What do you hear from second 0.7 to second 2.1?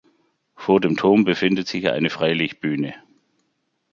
dem Turm befindet sich eine